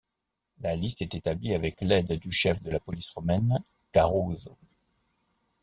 La 0.61 0.75
liste 0.75 1.03
est 1.03 1.13
établie 1.13 1.53
avec 1.53 1.79
l'aide 1.81 2.13
du 2.13 2.31
chef 2.31 2.63
de 2.63 2.71
la 2.71 2.79
police 2.79 3.11
romaine, 3.11 3.63
Caruso. 3.91 4.57